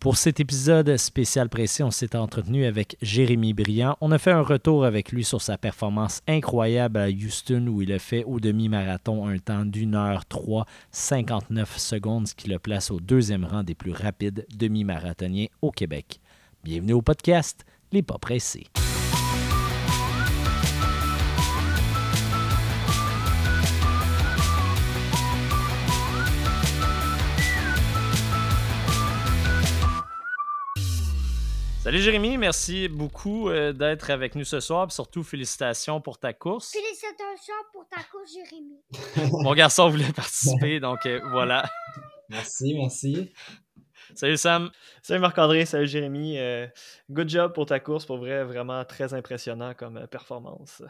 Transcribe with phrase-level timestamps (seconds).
[0.00, 3.96] Pour cet épisode spécial précis, on s'est entretenu avec Jérémy Briand.
[4.00, 7.92] On a fait un retour avec lui sur sa performance incroyable à Houston où il
[7.92, 13.00] a fait au demi-marathon un temps d'une heure 3, 59 secondes, qui le place au
[13.00, 16.20] deuxième rang des plus rapides demi-marathoniens au Québec.
[16.62, 18.68] Bienvenue au podcast Les Pas Pressés.
[31.88, 34.92] Salut Jérémy, merci beaucoup euh, d'être avec nous ce soir.
[34.92, 36.70] surtout, félicitations pour ta course.
[36.70, 38.78] Félicitations pour ta course, Jérémy.
[39.42, 41.64] Mon garçon voulait participer, donc euh, voilà.
[42.28, 43.32] Merci, merci.
[44.14, 44.70] Salut Sam.
[45.00, 46.38] Salut Marc-André, salut Jérémy.
[46.38, 46.66] Euh,
[47.08, 50.82] good job pour ta course, pour vrai, vraiment très impressionnant comme performance.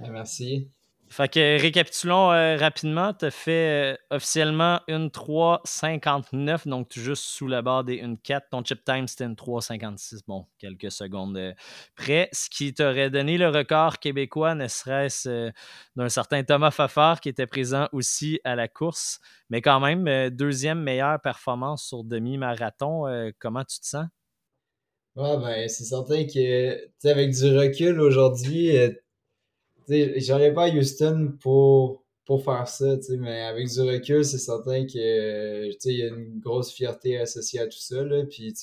[0.00, 0.70] merci.
[1.12, 3.12] Fait que récapitulons euh, rapidement.
[3.12, 8.42] Tu as fait euh, officiellement une 3,59, donc tu juste sous la barre des 1,4.
[8.48, 10.20] Ton chip time, c'était une 3,56.
[10.28, 11.52] Bon, quelques secondes euh,
[11.96, 12.28] près.
[12.32, 15.50] Ce qui t'aurait donné le record québécois, ne serait-ce
[15.96, 19.18] d'un certain Thomas Fafard qui était présent aussi à la course.
[19.48, 23.32] Mais quand même, deuxième meilleure performance sur demi-marathon.
[23.40, 24.06] comment tu te sens?
[25.16, 28.76] Ouais, ben, c'est certain que, tu avec du recul aujourd'hui,
[29.88, 35.68] j'aurais pas à Houston pour, pour faire ça, mais avec du recul, c'est certain que
[35.84, 38.02] il y a une grosse fierté associée à tout ça.
[38.02, 38.54] Là, puis,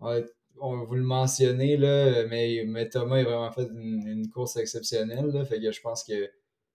[0.00, 0.22] on,
[0.60, 5.26] on vous le mentionner, là, mais, mais Thomas a vraiment fait une, course exceptionnelle.
[5.26, 6.30] Là, fait que je pense que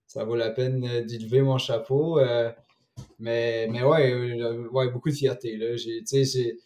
[0.08, 2.20] ça vaut la peine d'y lever mon chapeau.
[2.20, 2.52] Euh,
[3.20, 5.58] mais, mais ouais, euh, ouais, beaucoup de fierté.
[5.58, 5.76] Là.
[5.76, 6.58] J'ai,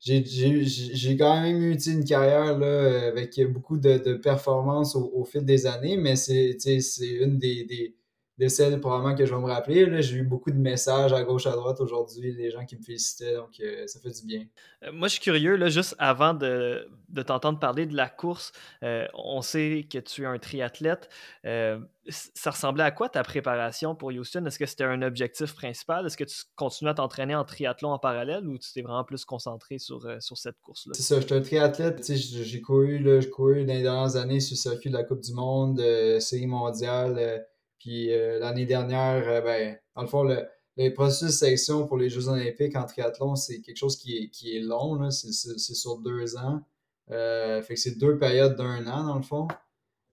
[0.00, 5.66] j'ai quand même eu une carrière là, avec beaucoup de, de performances au, fil des
[5.66, 6.56] années, mais c'est
[7.00, 7.96] une des, des,
[8.38, 10.02] de celles probablement que je vais me rappeler.
[10.02, 13.34] J'ai eu beaucoup de messages à gauche, à droite aujourd'hui, des gens qui me félicitaient,
[13.34, 14.44] donc euh, ça fait du bien.
[14.82, 18.52] Euh, moi, je suis curieux, là, juste avant de, de t'entendre parler de la course,
[18.82, 21.08] euh, on sait que tu es un triathlète.
[21.44, 24.44] ça ressemblait à quoi ta préparation pour Houston?
[24.44, 26.04] Est-ce que c'était un objectif principal?
[26.04, 29.24] Est-ce que tu continues à t'entraîner en triathlon en parallèle ou tu t'es vraiment plus
[29.24, 30.92] concentré sur, sur cette course-là?
[30.94, 32.12] C'est ça, je suis un triathlète.
[32.12, 35.32] J'ai couru, là, couru dans les dernières années sur le circuit de la Coupe du
[35.32, 35.80] Monde,
[36.20, 37.46] série mondiale
[37.78, 41.98] puis euh, l'année dernière, euh, ben, dans le fond, le, le, processus de sélection pour
[41.98, 45.10] les Jeux olympiques en triathlon, c'est quelque chose qui est, qui est long.
[45.10, 45.32] C'est
[45.74, 46.62] sur deux ans.
[47.10, 49.48] Euh, fait que c'est deux périodes d'un an, dans le fond.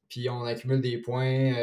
[0.10, 1.54] Puis on accumule des points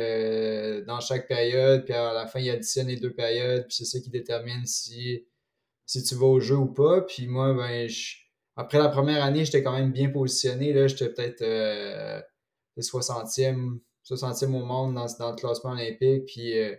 [0.87, 1.84] dans chaque période.
[1.84, 3.66] Puis à la fin, il additionne les deux périodes.
[3.69, 5.25] Puis c'est ça qui détermine si,
[5.87, 7.03] si tu vas au jeu ou pas.
[7.03, 7.89] Puis moi, ben,
[8.56, 10.89] après la première année, j'étais quand même bien positionné.
[10.89, 12.21] J'étais peut-être euh,
[12.78, 13.78] 60e
[14.15, 16.26] 60e au monde dans, dans le classement olympique.
[16.26, 16.75] Puis euh,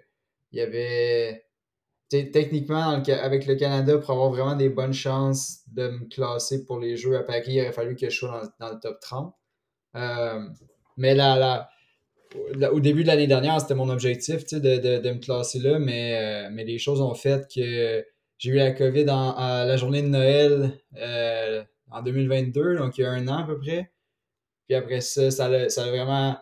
[0.52, 1.46] il y avait.
[2.10, 6.98] Techniquement, avec le Canada, pour avoir vraiment des bonnes chances de me classer pour les
[6.98, 9.34] Jeux à Paris, il aurait fallu que je sois dans, le top 30.
[9.96, 10.42] Euh,
[10.98, 11.70] mais là,
[12.74, 16.18] au début de l'année dernière, c'était mon objectif de, de, de, me classer là, mais,
[16.18, 18.06] euh, mais les choses ont fait que
[18.38, 20.78] j'ai eu la COVID à la journée de Noël
[21.92, 23.90] en 2022, donc il y a un an à peu près.
[24.68, 26.38] Puis après ça, ça ça a vraiment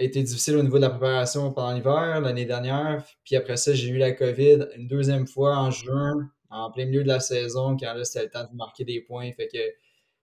[0.00, 3.04] a été difficile au niveau de la préparation pendant l'hiver l'année dernière.
[3.24, 7.02] Puis après ça, j'ai eu la COVID une deuxième fois en juin, en plein milieu
[7.02, 9.30] de la saison, quand là, c'était le temps de marquer des points.
[9.32, 9.58] Fait que,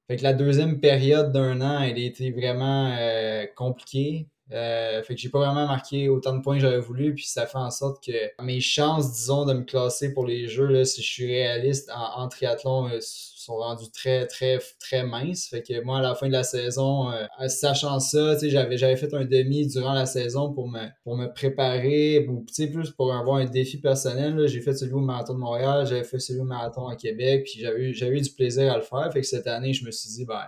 [0.08, 4.28] fait que la deuxième période d'un an, elle a été vraiment euh, compliquée.
[4.54, 7.46] Euh, fait que j'ai pas vraiment marqué autant de points que j'aurais voulu, puis ça
[7.46, 11.02] fait en sorte que mes chances, disons, de me classer pour les jeux, là, si
[11.02, 13.00] je suis réaliste en, triathlon, euh,
[13.48, 15.48] sont rendus très, très, très minces.
[15.48, 19.26] Fait que moi, à la fin de la saison, euh, sachant ça, j'avais, fait un
[19.26, 23.78] demi durant la saison pour me, pour me préparer, ou plus pour avoir un défi
[23.78, 24.48] personnel.
[24.48, 27.62] J'ai fait celui au marathon de Montréal, j'avais fait celui au marathon à Québec, puis
[27.62, 29.12] j'avais, eu du plaisir à le faire.
[29.12, 30.44] Fait que cette année, je me suis dit, ben,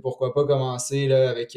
[0.00, 1.56] pourquoi pas commencer là, avec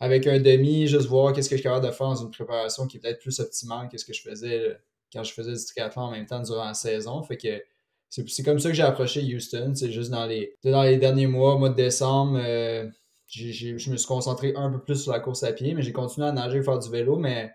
[0.00, 2.86] avec un demi, juste voir qu'est-ce que je suis capable de faire dans une préparation
[2.86, 4.78] qui est peut-être plus optimale que ce que je faisais
[5.12, 7.22] quand je faisais du triathlon en même temps durant la saison.
[7.22, 7.62] Fait que
[8.10, 9.72] c'est comme ça que j'ai approché Houston.
[9.74, 12.88] C'est juste dans les, dans les derniers mois, mois de décembre, euh,
[13.28, 16.26] je me suis concentré un peu plus sur la course à pied, mais j'ai continué
[16.26, 17.50] à nager et faire du vélo, mais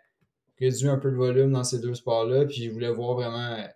[0.60, 2.46] réduit un peu de volume dans ces deux sports-là.
[2.46, 3.68] Puis je voulais voir vraiment euh,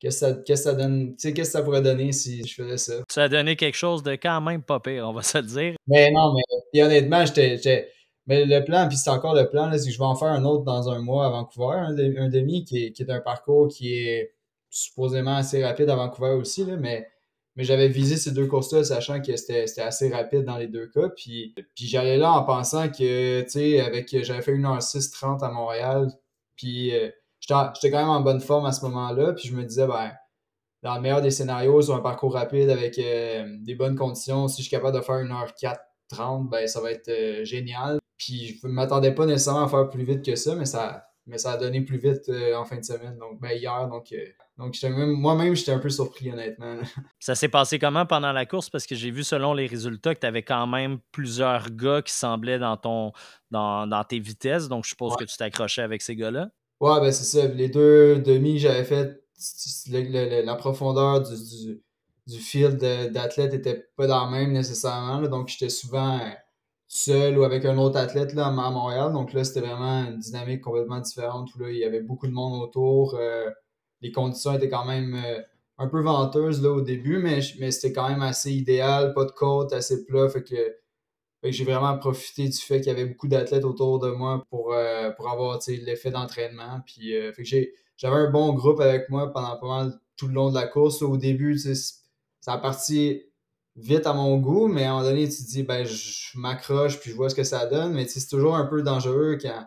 [0.00, 2.94] qu'est-ce que ça, donne, qu'est-ce que ça pourrait donner si je faisais ça.
[3.08, 5.74] Ça a donné quelque chose de quand même pas pire, on va se le dire.
[5.86, 6.34] Mais non,
[6.74, 7.88] mais honnêtement, j'étais
[8.26, 10.44] mais le plan, puis c'est encore le plan, c'est que je vais en faire un
[10.44, 13.94] autre dans un mois à Vancouver, un, demi qui est, qui est, un parcours qui
[13.94, 14.34] est
[14.70, 17.08] supposément assez rapide à Vancouver aussi, là, mais,
[17.56, 21.08] mais j'avais visé ces deux courses-là, sachant que c'était assez rapide dans les deux cas.
[21.16, 25.42] Puis, j'allais là en pensant que, tu sais, avec j'avais fait une heure 6 30
[25.42, 26.08] à Montréal,
[26.56, 29.86] puis euh, j'étais quand même en bonne forme à ce moment-là, puis je me disais,
[29.86, 30.12] ben,
[30.82, 34.68] dans le meilleur des scénarios, sur un parcours rapide avec des bonnes conditions, si je
[34.68, 35.80] suis capable de faire une heure 4
[36.10, 37.98] 30, ben, ça va être génial.
[38.16, 41.38] Puis je ne m'attendais pas nécessairement à faire plus vite que ça, mais ça, mais
[41.38, 43.88] ça a donné plus vite euh, en fin de semaine, donc ben, hier.
[43.88, 44.24] Donc, euh,
[44.58, 46.76] donc moi-même, j'étais un peu surpris, honnêtement.
[47.20, 48.68] Ça s'est passé comment pendant la course?
[48.68, 52.12] Parce que j'ai vu, selon les résultats, que tu avais quand même plusieurs gars qui
[52.12, 53.12] semblaient dans, ton,
[53.50, 54.68] dans, dans tes vitesses.
[54.68, 56.50] Donc, je suppose que tu t'accrochais avec ces gars-là.
[56.80, 57.46] Ouais, ben c'est ça.
[57.46, 59.22] Les deux demi que j'avais fait,
[59.88, 61.82] la profondeur du, du,
[62.26, 62.78] du field
[63.12, 65.22] d'athlète n'était pas dans le même nécessairement.
[65.22, 66.20] donc, j'étais souvent
[66.92, 69.12] seul ou avec un autre athlète là, à Montréal.
[69.12, 72.32] Donc là, c'était vraiment une dynamique complètement différente où là, il y avait beaucoup de
[72.32, 73.14] monde autour.
[73.14, 73.48] Euh,
[74.00, 75.40] les conditions étaient quand même euh,
[75.78, 79.30] un peu venteuses là, au début, mais, mais c'était quand même assez idéal, pas de
[79.30, 80.28] côte, assez plat.
[80.28, 80.56] Fait que,
[81.44, 85.10] j'ai vraiment profité du fait qu'il y avait beaucoup d'athlètes autour de moi pour, euh,
[85.12, 86.80] pour avoir l'effet d'entraînement.
[86.84, 87.48] Puis fait que
[87.96, 91.02] j'avais un bon groupe avec moi pendant pas mal tout le long de la course.
[91.02, 93.22] Au début, ça a parti
[93.76, 97.00] vite à mon goût, mais à un moment donné, tu te dis, ben, je m'accroche
[97.00, 99.64] puis je vois ce que ça donne, mais c'est toujours un peu dangereux quand,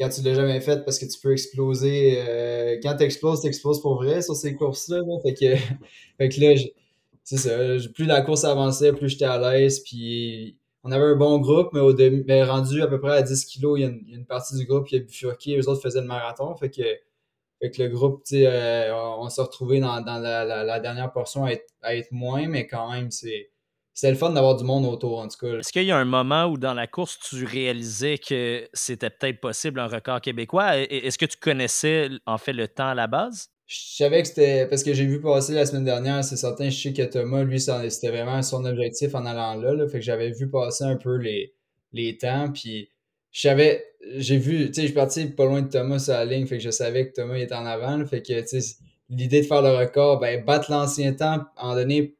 [0.00, 2.18] quand tu l'as jamais fait parce que tu peux exploser.
[2.18, 5.00] Euh, quand tu exploses, tu exploses pour vrai sur ces courses-là.
[5.22, 5.56] Fait, que,
[6.18, 6.54] fait que là,
[7.24, 7.58] c'est ça.
[7.94, 9.80] Plus la course avançait, plus j'étais à l'aise.
[9.80, 13.44] Puis on avait un bon groupe, mais au mais rendu à peu près à 10
[13.44, 15.56] kilos, il y a une, partie du groupe qui a bifurqué.
[15.56, 16.54] Les autres faisaient le marathon.
[16.56, 16.82] Fait que
[17.60, 21.12] fait que le groupe, tu sais, euh, on s'est retrouvé dans, dans la, la, dernière
[21.12, 23.50] portion à être, à être, moins, mais quand même, c'est.
[23.94, 25.58] C'est le fun d'avoir du monde autour, en tout cas.
[25.58, 29.40] Est-ce qu'il y a un moment où dans la course, tu réalisais que c'était peut-être
[29.40, 30.76] possible un record québécois?
[30.76, 33.48] Est-ce que tu connaissais en fait le temps à la base?
[33.66, 34.68] Je savais que c'était.
[34.68, 37.58] Parce que j'ai vu passer la semaine dernière, c'est certain, je sais que Thomas, lui,
[37.58, 39.74] c'était vraiment son objectif en allant là.
[39.74, 41.56] là fait que j'avais vu passer un peu les,
[41.92, 42.52] les temps.
[42.52, 42.90] Puis
[43.38, 43.84] j'avais
[44.16, 46.58] j'ai vu, tu sais, je suis parti pas loin de Thomas sur la ligne, fait
[46.58, 48.76] que je savais que Thomas était en avant, fait que, tu sais,
[49.10, 52.16] l'idée de faire le record, ben, battre l'ancien temps, en donné,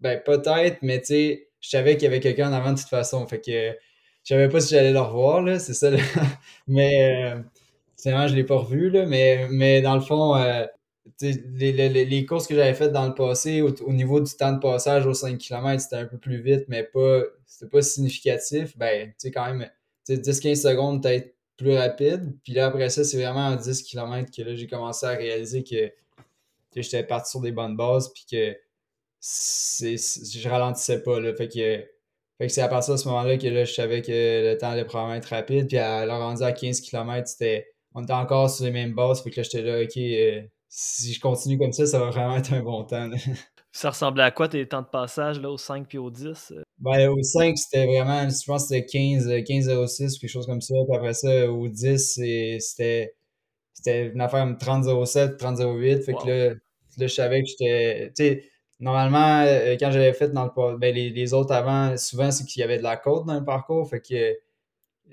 [0.00, 2.88] ben, peut-être, mais tu sais, je savais qu'il y avait quelqu'un en avant de toute
[2.88, 3.72] façon, fait que
[4.22, 5.90] je savais pas si j'allais le revoir, là, c'est ça,
[6.66, 7.42] mais, euh,
[8.00, 10.64] finalement, je l'ai pas revu, là, mais, mais dans le fond, euh,
[11.20, 14.52] les, les, les, courses que j'avais faites dans le passé, au, au, niveau du temps
[14.52, 18.76] de passage aux 5 km, c'était un peu plus vite, mais pas, c'était pas significatif,
[18.78, 19.68] ben, tu sais, quand même,
[20.16, 22.36] 10-15 secondes peut-être plus rapide.
[22.42, 25.62] Puis là, après ça, c'est vraiment à 10 km que là, j'ai commencé à réaliser
[25.62, 25.92] que,
[26.74, 28.56] j'étais parti sur des bonnes bases, puis que
[29.20, 31.20] c'est, je ralentissais pas.
[31.20, 31.34] Là.
[31.34, 34.10] Fait que, fait que c'est à partir de ce moment-là que là, je savais que
[34.10, 35.68] le temps allait probablement être rapide.
[35.68, 39.22] Puis à leur rendu à 15 km, c'était, on était encore sur les mêmes bases.
[39.22, 42.36] Fait que là, j'étais là, OK, euh, si je continue comme ça, ça va vraiment
[42.36, 43.10] être un bon temps.
[43.72, 46.54] Ça ressemblait à quoi tes temps de passage là, au 5 puis au 10?
[46.80, 46.90] Euh?
[46.90, 50.74] Ben, au 5, c'était vraiment, je pense que c'était 15, 15-06 quelque chose comme ça.
[50.88, 52.14] Puis après ça, au 10,
[52.60, 53.14] c'était,
[53.72, 56.02] c'était une affaire 30-07, 30-08.
[56.02, 56.56] Fait que là, là,
[56.98, 58.12] je savais que j'étais.
[58.16, 58.44] Tu sais,
[58.78, 62.60] normalement, euh, quand j'avais fait dans le ben, les, les autres avant, souvent, c'est qu'il
[62.60, 63.88] y avait de la côte dans le parcours.
[63.88, 64.38] Fait que.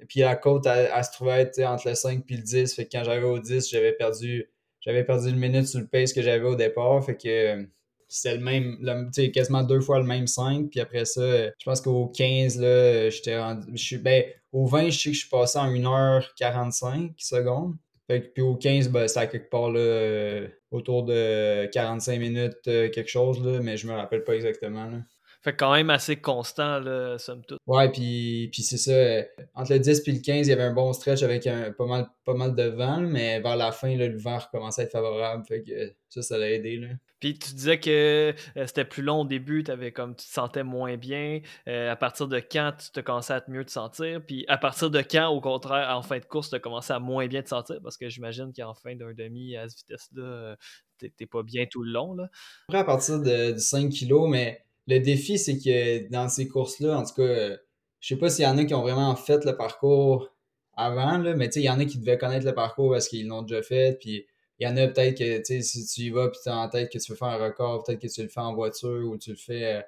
[0.07, 2.75] Puis la côte, elle, se trouvait entre le 5 et le 10.
[2.75, 4.49] Fait que quand j'arrivais au 10, j'avais perdu.
[4.79, 7.03] J'avais perdu une minute sur le pace que j'avais au départ.
[7.03, 7.67] Fait que
[8.07, 10.69] c'était le même, sais quasiment deux fois le même 5.
[10.69, 13.97] Puis après ça, je pense qu'au 15, là, j'étais rendu.
[13.99, 17.75] Ben, au 20, je sais que je suis passé en 1h45 secondes.
[18.07, 23.09] puis au 15, ben, c'était quelque part là, euh, autour de 45 minutes, euh, quelque
[23.09, 24.85] chose, là, mais je me rappelle pas exactement.
[24.85, 24.99] Là.
[25.47, 27.59] Fait quand même assez constant, là, somme toute.
[27.67, 28.91] Ouais, puis, puis c'est ça.
[28.91, 29.23] Euh,
[29.55, 31.85] entre le 10 et le 15, il y avait un bon stretch avec un, pas,
[31.85, 34.91] mal, pas mal de vent, mais vers la fin, là, le vent recommençait à être
[34.91, 35.45] favorable.
[35.47, 36.75] Fait que ça, ça l'a aidé.
[36.75, 36.87] Là.
[37.21, 40.63] Puis tu disais que euh, c'était plus long au début, avais comme tu te sentais
[40.63, 41.39] moins bien.
[41.69, 44.21] Euh, à partir de quand tu te commençais à être mieux te sentir?
[44.25, 46.99] Puis à partir de quand, au contraire, en fin de course, tu as commencé à
[46.99, 47.77] moins bien te sentir?
[47.81, 50.57] Parce que j'imagine qu'en fin d'un demi à cette vitesse-là,
[50.99, 52.13] t'es pas bien tout le long.
[52.15, 52.29] Là.
[52.67, 57.03] Après, à partir de, 5 kilos, mais le défi, c'est que dans ces courses-là, en
[57.03, 57.57] tout cas, euh,
[57.99, 60.33] je sais pas s'il y en a qui ont vraiment fait le parcours
[60.75, 63.41] avant, là, mais il y en a qui devaient connaître le parcours parce qu'ils l'ont
[63.41, 63.97] déjà fait.
[63.99, 64.25] Puis
[64.59, 66.91] il y en a peut-être que, si tu y vas puis tu as en tête
[66.91, 69.31] que tu veux faire un record, peut-être que tu le fais en voiture ou tu
[69.31, 69.81] le fais euh,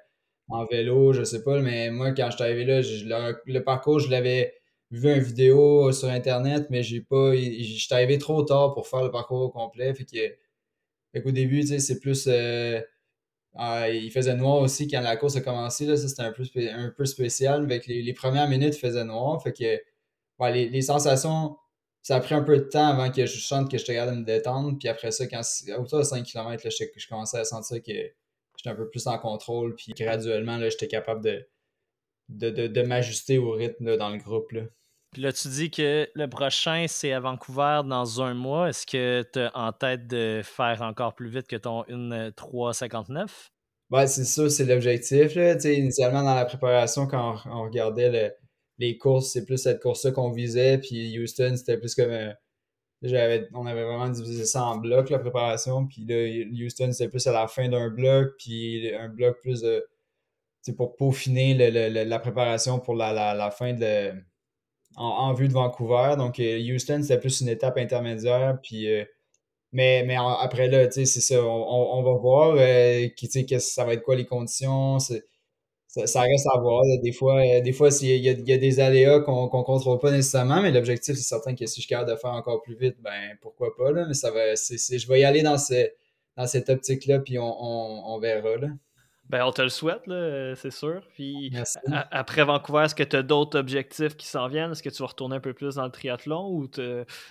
[0.48, 1.60] en vélo, je sais pas.
[1.60, 2.80] Mais moi, quand je suis arrivé là,
[3.46, 4.54] le, parcours, je l'avais
[4.90, 7.34] vu une vidéo sur Internet, mais j'ai pas.
[7.36, 9.94] J'étais arrivé trop tard pour faire le parcours au complet.
[9.94, 10.34] Fait que.
[11.12, 12.26] Fait qu'au début, tu sais, c'est plus.
[12.28, 12.80] Euh,
[13.56, 15.86] ah, il faisait noir aussi quand la course a commencé.
[15.86, 17.64] Là, ça, c'était un peu, un peu spécial.
[17.64, 19.42] Avec les, les premières minutes, il faisait noir.
[19.42, 20.50] Fait que.
[20.52, 21.56] les, les sensations
[22.02, 24.20] ça a pris un peu de temps avant que je sente que je capable de
[24.20, 24.78] me détendre.
[24.78, 25.42] Puis après ça, quand
[25.78, 29.06] autour de 5 km, là, je, je, commençais à sentir que j'étais un peu plus
[29.06, 29.74] en contrôle.
[29.74, 31.46] Puis graduellement, j'étais capable de,
[32.28, 34.52] de, de, m'ajuster au rythme dans le groupe.
[34.52, 34.62] Là.
[35.12, 38.68] Puis là, tu dis que le prochain, c'est à Vancouver dans un mois.
[38.68, 43.50] Est-ce que tu as en tête de faire encore plus vite que ton 1.359?
[43.90, 45.34] Ouais, c'est ça, c'est l'objectif.
[45.64, 48.36] Initialement, dans la préparation, quand on, regardait
[48.78, 50.78] les courses, c'est plus cette course-là qu'on visait.
[50.78, 52.10] Puis Houston, c'était plus comme.
[52.10, 52.32] Euh,
[53.54, 55.86] on avait vraiment divisé ça en blocs, la préparation.
[55.86, 56.16] Puis là,
[56.64, 58.34] Houston, c'était plus à la fin d'un bloc.
[58.38, 59.84] Puis un bloc plus de.
[60.76, 61.54] pour peaufiner
[62.04, 64.12] la préparation pour la, fin de.
[64.96, 66.14] En, vue de Vancouver.
[66.18, 68.58] Donc, euh, Houston, c'était plus une étape intermédiaire.
[68.62, 68.88] Puis.
[68.88, 69.04] Euh,
[69.72, 71.42] mais, mais après là, c'est ça.
[71.44, 73.28] On, va voir euh, qui,
[73.60, 74.98] ça va être quoi les conditions.
[74.98, 75.14] Ça,
[76.06, 76.82] ça, reste à voir.
[77.02, 80.72] Des fois, des fois il y, a, des aléas qu'on ne contrôle pas nécessairement, mais
[80.72, 83.92] l'objectif, c'est certain que si je suis de faire encore plus vite, ben pourquoi pas.
[83.92, 84.54] Là, mais ça va.
[84.54, 85.56] je vais y aller dans,
[86.36, 88.56] dans cette optique-là, puis on, on, on verra.
[88.56, 88.68] Là.
[89.30, 90.02] Ben, on te le souhaite,
[90.56, 91.06] c'est sûr.
[91.14, 91.52] Puis
[92.10, 94.72] après Vancouver, est-ce que tu as d'autres objectifs qui s'en viennent?
[94.72, 96.80] Est-ce que tu vas retourner un peu plus dans le triathlon ou tu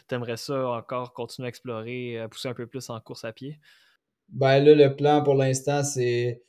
[0.10, 3.60] aimerais ça encore continuer à explorer, à pousser un peu plus en course à pied?
[4.30, 6.42] Ben là, le plan pour l'instant, c'est.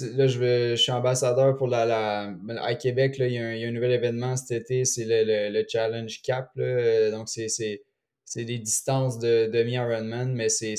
[0.00, 0.38] Là, je,
[0.70, 3.16] je suis ambassadeur pour la, la à Québec.
[3.16, 6.50] Là, il, y a un, nouvel événement cet été, c'est le, le, Challenge Cap.
[6.56, 7.12] Là.
[7.12, 7.82] Donc, c'est
[8.30, 10.76] c'est des distances de demi-Ironman, mais c'est,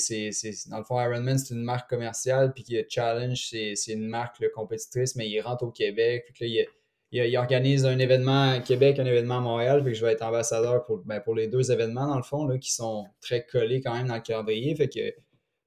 [0.70, 5.28] dans le fond, Ironman, c'est une marque commerciale, puis Challenge, c'est, une marque compétitrice, mais
[5.28, 6.32] il rentre au Québec.
[6.32, 6.66] Puis
[7.10, 10.86] il, organise un événement à Québec, un événement à Montréal, puis je vais être ambassadeur
[10.86, 13.92] pour, ben, pour les deux événements, dans le fond, là, qui sont très collés quand
[13.92, 14.74] même dans le calendrier.
[14.74, 15.12] Fait que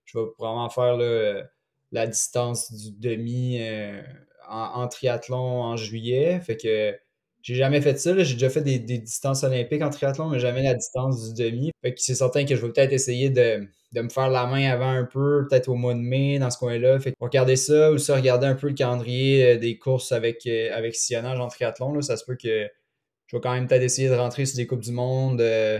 [0.05, 0.97] je vais probablement faire
[1.91, 4.01] la distance du demi euh,
[4.49, 6.39] en, en, triathlon en juillet.
[6.39, 6.97] Fait que
[7.45, 8.17] j'ai jamais fait ça.
[8.23, 11.71] J'ai déjà fait des, distances olympiques en triathlon, mais jamais la distance du demi.
[11.83, 14.89] Fait que c'est certain que je vais peut-être essayer de, me faire la main avant
[14.89, 16.99] un peu, peut-être au mois de mai, dans ce coin-là.
[16.99, 20.47] Fait que regarder ça ou ça, regarder un peu le calendrier euh, des courses avec,
[20.47, 21.93] euh, avec sillonnage en triathlon.
[21.93, 22.67] Là, ça se peut que
[23.27, 25.39] je vais quand même peut-être essayer de rentrer sur des Coupes du Monde.
[25.39, 25.79] Euh,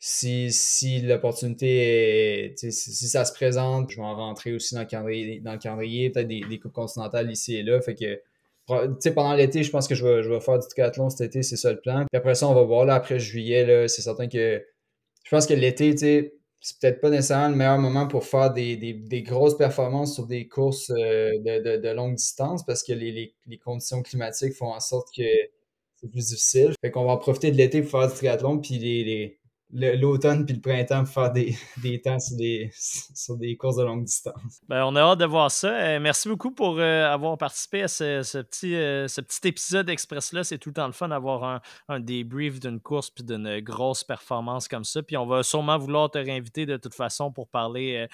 [0.00, 2.70] si, si l'opportunité est.
[2.72, 6.10] Si, ça se présente, je vais en rentrer aussi dans le calendrier, dans le calendrier
[6.10, 7.80] peut-être des, des Coupes continentales ici et là.
[7.80, 8.20] Fait que
[8.66, 11.56] pendant l'été, je pense que je vais, je vais faire du triathlon cet été, c'est
[11.56, 12.06] ça le plan.
[12.10, 12.84] Puis après ça, on va voir.
[12.84, 14.64] Là, après juillet, c'est certain que
[15.24, 19.56] je pense que l'été, c'est peut-être pas nécessairement le meilleur moment pour faire des, grosses
[19.56, 24.80] performances sur des courses euh, de, longue distance parce que les, conditions climatiques font en
[24.80, 25.22] sorte que
[25.96, 26.74] c'est plus difficile.
[26.80, 29.38] Fait qu'on va en profiter de l'été pour faire du triathlon, puis les,
[29.72, 33.84] l'automne puis le printemps pour faire des, des temps sur des, sur des courses de
[33.84, 34.60] longue distance.
[34.68, 35.68] Ben, on a hâte de voir ça.
[35.68, 40.44] Euh, merci beaucoup pour euh, avoir participé à ce, petit, euh, ce petit épisode Express-là.
[40.44, 44.04] C'est tout le temps le fun d'avoir un, un débrief d'une course puis d'une grosse
[44.04, 45.02] performance comme ça.
[45.02, 48.06] Puis on va sûrement vouloir te réinviter de toute façon pour parler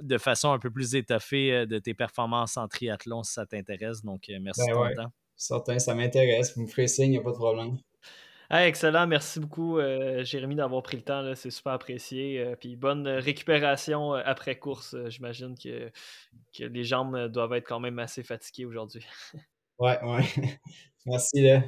[0.00, 4.02] de façon un peu plus étoffée de tes performances en triathlon si ça t'intéresse.
[4.02, 5.12] Donc, merci ben pour temps.
[5.36, 6.56] Certain, ça m'intéresse.
[6.56, 7.76] Vous me ferez signe, il n'y a pas de problème
[8.50, 9.06] excellent.
[9.06, 11.34] Merci beaucoup, euh, Jérémy, d'avoir pris le temps.
[11.34, 12.40] C'est super apprécié.
[12.40, 14.96] Euh, puis bonne récupération euh, après course.
[15.08, 15.90] J'imagine que,
[16.56, 19.06] que les jambes doivent être quand même assez fatiguées aujourd'hui.
[19.78, 20.24] ouais, ouais.
[21.06, 21.42] Merci.
[21.42, 21.62] Là.